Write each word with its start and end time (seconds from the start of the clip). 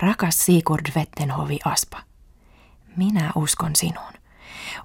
Rakas 0.00 0.44
Sigurd 0.44 0.86
Vettenhovi 0.94 1.58
Aspa, 1.64 1.98
minä 2.96 3.32
uskon 3.34 3.76
sinuun. 3.76 4.12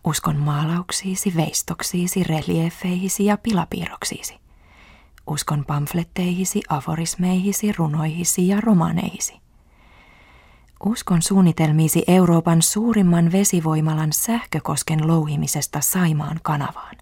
Uskon 0.03 0.37
maalauksiisi, 0.37 1.33
veistoksiisi, 1.35 2.23
reliefeihisi 2.23 3.25
ja 3.25 3.37
pilapiirroksiisi. 3.37 4.39
Uskon 5.27 5.65
pamfletteihisi, 5.65 6.61
aforismeihisi, 6.69 7.71
runoihisi 7.71 8.47
ja 8.47 8.61
romaneihisi. 8.61 9.41
Uskon 10.85 11.21
suunnitelmiisi 11.21 12.03
Euroopan 12.07 12.61
suurimman 12.61 13.31
vesivoimalan 13.31 14.13
sähkökosken 14.13 15.07
louhimisesta 15.07 15.81
Saimaan 15.81 16.39
kanavaan. 16.43 16.95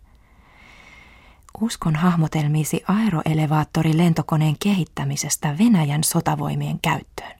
Uskon 1.61 1.95
hahmotelmiisi 1.95 2.83
aeroelevaattori 2.87 3.97
lentokoneen 3.97 4.55
kehittämisestä 4.63 5.57
Venäjän 5.57 6.03
sotavoimien 6.03 6.79
käyttöön. 6.81 7.38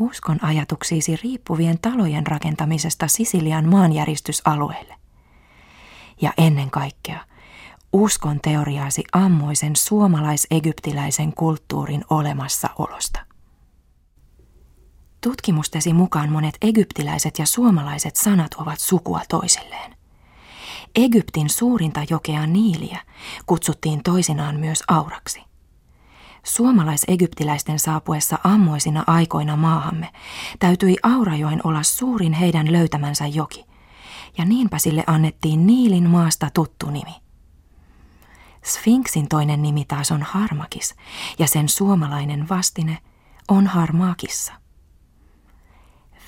Uskon 0.00 0.44
ajatuksiisi 0.44 1.16
riippuvien 1.16 1.78
talojen 1.78 2.26
rakentamisesta 2.26 3.08
Sisilian 3.08 3.68
maanjäristysalueelle. 3.68 4.94
Ja 6.20 6.32
ennen 6.38 6.70
kaikkea, 6.70 7.24
uskon 7.92 8.40
teoriaasi 8.40 9.04
ammoisen 9.12 9.76
suomalais-egyptiläisen 9.76 11.32
kulttuurin 11.34 12.04
olemassaolosta. 12.10 13.20
Tutkimustesi 15.20 15.92
mukaan 15.92 16.32
monet 16.32 16.54
egyptiläiset 16.62 17.38
ja 17.38 17.46
suomalaiset 17.46 18.16
sanat 18.16 18.54
ovat 18.54 18.80
sukua 18.80 19.20
toisilleen. 19.28 19.96
Egyptin 20.94 21.50
suurinta 21.50 22.00
jokea 22.10 22.46
Niiliä 22.46 22.98
kutsuttiin 23.46 24.02
toisinaan 24.02 24.60
myös 24.60 24.82
auraksi. 24.88 25.51
Suomalais-egyptiläisten 26.44 27.78
saapuessa 27.78 28.38
ammoisina 28.44 29.04
aikoina 29.06 29.56
maahamme 29.56 30.12
täytyi 30.58 30.96
Aurajoen 31.02 31.60
olla 31.64 31.82
suurin 31.82 32.32
heidän 32.32 32.72
löytämänsä 32.72 33.26
joki, 33.26 33.64
ja 34.38 34.44
niinpä 34.44 34.78
sille 34.78 35.04
annettiin 35.06 35.66
Niilin 35.66 36.10
maasta 36.10 36.50
tuttu 36.54 36.90
nimi. 36.90 37.14
Sfinksin 38.64 39.28
toinen 39.28 39.62
nimi 39.62 39.84
taas 39.84 40.10
on 40.12 40.22
Harmakis, 40.22 40.94
ja 41.38 41.46
sen 41.46 41.68
suomalainen 41.68 42.48
vastine 42.48 42.98
on 43.48 43.66
Harmaakissa. 43.66 44.52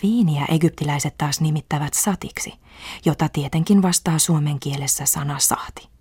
Viiniä 0.02 0.44
egyptiläiset 0.48 1.18
taas 1.18 1.40
nimittävät 1.40 1.94
satiksi, 1.94 2.52
jota 3.04 3.28
tietenkin 3.28 3.82
vastaa 3.82 4.18
suomen 4.18 4.60
kielessä 4.60 5.06
sana 5.06 5.38
sahti. 5.38 5.93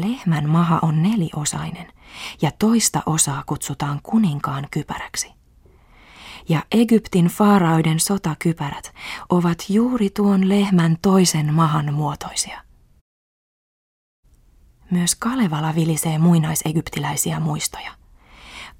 Lehmän 0.00 0.48
maha 0.48 0.78
on 0.82 1.02
neliosainen 1.02 1.92
ja 2.42 2.50
toista 2.58 3.02
osaa 3.06 3.42
kutsutaan 3.46 4.00
kuninkaan 4.02 4.68
kypäräksi. 4.70 5.32
Ja 6.48 6.62
Egyptin 6.72 7.26
faaraoiden 7.26 8.00
sotakypärät 8.00 8.94
ovat 9.28 9.64
juuri 9.68 10.10
tuon 10.10 10.48
lehmän 10.48 10.96
toisen 11.02 11.54
mahan 11.54 11.94
muotoisia. 11.94 12.62
Myös 14.90 15.14
Kalevala 15.14 15.74
vilisee 15.74 16.18
muinaisegyptiläisiä 16.18 17.40
muistoja. 17.40 17.90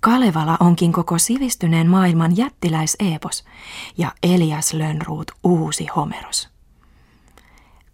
Kalevala 0.01 0.57
onkin 0.61 0.93
koko 0.93 1.19
sivistyneen 1.19 1.91
maailman 1.91 2.37
jättiläiseepos 2.37 3.45
ja 3.99 4.13
Elias 4.23 4.73
Lönnruut 4.73 5.33
uusi 5.45 5.87
Homeros. 5.87 6.56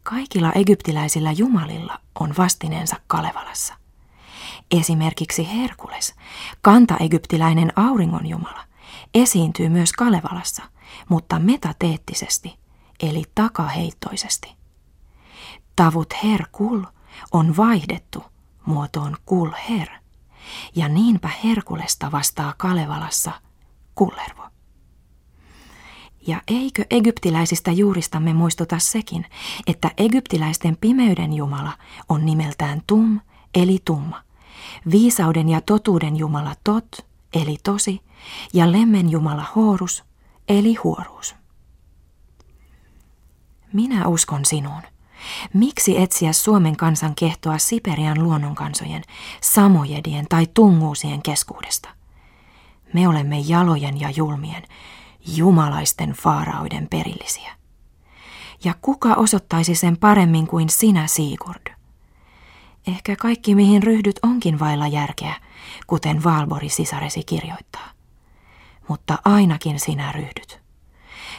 Kaikilla 0.02 0.52
egyptiläisillä 0.52 1.32
jumalilla 1.32 1.98
on 2.20 2.34
vastineensa 2.38 2.96
Kalevalassa. 3.06 3.74
Esimerkiksi 4.70 5.48
Herkules, 5.56 6.14
kanta-egyptiläinen 6.62 7.72
auringonjumala, 7.76 8.64
esiintyy 9.14 9.68
myös 9.68 9.92
Kalevalassa, 9.92 10.62
mutta 11.08 11.38
metateettisesti, 11.38 12.58
eli 13.00 13.24
takaheittoisesti. 13.34 14.56
Tavut 15.76 16.14
Herkul 16.24 16.82
on 17.32 17.56
vaihdettu 17.56 18.24
muotoon 18.66 19.16
Kulher, 19.26 19.88
ja 20.74 20.88
niinpä 20.88 21.30
Herkulesta 21.44 22.12
vastaa 22.12 22.54
Kalevalassa 22.56 23.32
Kullervo. 23.94 24.51
Ja 26.26 26.42
eikö 26.48 26.84
egyptiläisistä 26.90 27.72
juuristamme 27.72 28.32
muistuta 28.32 28.78
sekin, 28.78 29.26
että 29.66 29.90
egyptiläisten 29.96 30.76
pimeyden 30.76 31.32
jumala 31.32 31.72
on 32.08 32.26
nimeltään 32.26 32.82
Tum, 32.86 33.20
eli 33.54 33.78
tumma, 33.84 34.22
viisauden 34.90 35.48
ja 35.48 35.60
totuuden 35.60 36.16
jumala 36.16 36.54
Tot, 36.64 37.06
eli 37.34 37.56
tosi, 37.62 38.00
ja 38.54 38.72
lemmen 38.72 39.10
jumala 39.10 39.46
Horus, 39.56 40.04
eli 40.48 40.74
huoruus. 40.74 41.34
Minä 43.72 44.08
uskon 44.08 44.44
sinuun. 44.44 44.82
Miksi 45.54 45.98
etsiä 45.98 46.32
Suomen 46.32 46.76
kansan 46.76 47.14
kehtoa 47.14 47.58
Siperian 47.58 48.22
luonnonkansojen, 48.22 49.02
samojedien 49.40 50.26
tai 50.28 50.46
tunguusien 50.54 51.22
keskuudesta? 51.22 51.88
Me 52.92 53.08
olemme 53.08 53.38
jalojen 53.38 54.00
ja 54.00 54.10
julmien, 54.10 54.62
jumalaisten 55.26 56.10
faaraoiden 56.10 56.88
perillisiä. 56.88 57.52
Ja 58.64 58.74
kuka 58.82 59.14
osoittaisi 59.14 59.74
sen 59.74 59.96
paremmin 59.96 60.46
kuin 60.46 60.68
sinä, 60.68 61.06
Sigurd? 61.06 61.72
Ehkä 62.86 63.16
kaikki, 63.16 63.54
mihin 63.54 63.82
ryhdyt, 63.82 64.18
onkin 64.22 64.58
vailla 64.58 64.86
järkeä, 64.86 65.34
kuten 65.86 66.24
Valbori 66.24 66.68
sisaresi 66.68 67.22
kirjoittaa. 67.24 67.90
Mutta 68.88 69.18
ainakin 69.24 69.80
sinä 69.80 70.12
ryhdyt. 70.12 70.62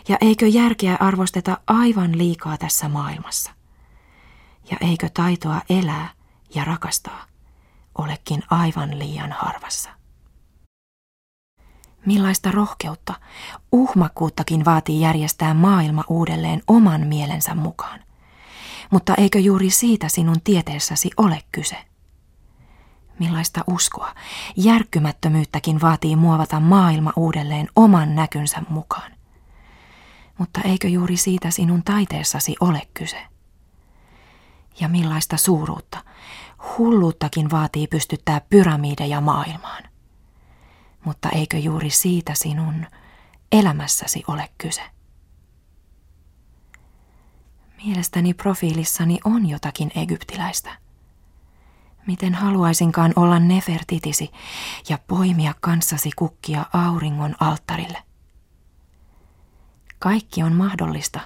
Ja 0.07 0.17
eikö 0.21 0.47
järkeä 0.47 0.97
arvosteta 0.99 1.57
aivan 1.67 2.17
liikaa 2.17 2.57
tässä 2.57 2.89
maailmassa? 2.89 3.51
Ja 4.71 4.77
eikö 4.81 5.09
taitoa 5.13 5.61
elää 5.69 6.09
ja 6.55 6.63
rakastaa 6.63 7.25
olekin 7.97 8.43
aivan 8.49 8.99
liian 8.99 9.31
harvassa? 9.31 9.89
Millaista 12.05 12.51
rohkeutta, 12.51 13.13
uhmakkuuttakin 13.71 14.65
vaatii 14.65 15.01
järjestää 15.01 15.53
maailma 15.53 16.03
uudelleen 16.09 16.61
oman 16.67 17.07
mielensä 17.07 17.55
mukaan. 17.55 17.99
Mutta 18.91 19.15
eikö 19.15 19.39
juuri 19.39 19.69
siitä 19.69 20.09
sinun 20.09 20.41
tieteessäsi 20.43 21.09
ole 21.17 21.43
kyse? 21.51 21.77
Millaista 23.19 23.63
uskoa, 23.67 24.13
järkkymättömyyttäkin 24.55 25.81
vaatii 25.81 26.15
muovata 26.15 26.59
maailma 26.59 27.13
uudelleen 27.15 27.67
oman 27.75 28.15
näkynsä 28.15 28.61
mukaan. 28.69 29.11
Mutta 30.37 30.61
eikö 30.61 30.87
juuri 30.87 31.17
siitä 31.17 31.51
sinun 31.51 31.83
taiteessasi 31.83 32.55
ole 32.59 32.81
kyse? 32.93 33.21
Ja 34.79 34.87
millaista 34.87 35.37
suuruutta, 35.37 36.03
hulluuttakin 36.77 37.51
vaatii 37.51 37.87
pystyttää 37.87 38.41
pyramideja 38.49 39.21
maailmaan 39.21 39.92
mutta 41.05 41.29
eikö 41.29 41.57
juuri 41.57 41.89
siitä 41.89 42.33
sinun 42.35 42.85
elämässäsi 43.51 44.23
ole 44.27 44.49
kyse? 44.57 44.81
Mielestäni 47.85 48.33
profiilissani 48.33 49.19
on 49.23 49.49
jotakin 49.49 49.91
egyptiläistä. 49.95 50.77
Miten 52.07 52.33
haluaisinkaan 52.33 53.13
olla 53.15 53.39
Nefertitisi 53.39 54.31
ja 54.89 54.97
poimia 55.07 55.53
kanssasi 55.59 56.09
kukkia 56.15 56.65
auringon 56.73 57.35
alttarille? 57.39 58.03
Kaikki 59.99 60.43
on 60.43 60.53
mahdollista, 60.53 61.19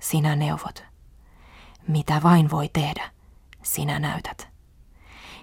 sinä 0.00 0.36
neuvot. 0.36 0.84
Mitä 1.88 2.20
vain 2.22 2.50
voi 2.50 2.68
tehdä, 2.68 3.10
sinä 3.62 3.98
näytät. 3.98 4.48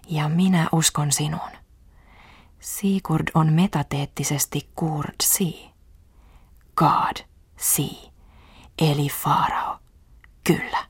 Ja 0.07 0.29
minä 0.29 0.69
uskon 0.71 1.11
sinuun. 1.11 1.64
Sigurd 2.65 3.27
on 3.33 3.53
metateettisesti 3.53 4.69
Kurd 4.75 5.15
Si. 5.23 5.69
God, 6.75 7.25
Si, 7.57 8.11
eli 8.79 9.09
Farao. 9.09 9.79
Kyllä. 10.43 10.85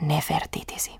Nefertitisi. 0.00 0.90